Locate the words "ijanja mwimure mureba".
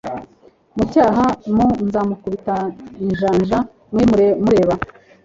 3.07-4.73